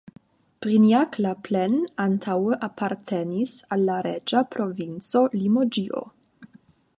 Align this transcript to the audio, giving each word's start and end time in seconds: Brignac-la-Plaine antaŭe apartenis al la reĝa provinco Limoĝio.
Brignac-la-Plaine 0.65 1.81
antaŭe 2.05 2.57
apartenis 2.69 3.53
al 3.77 3.85
la 3.91 3.99
reĝa 4.09 4.43
provinco 4.57 5.23
Limoĝio. 5.39 6.03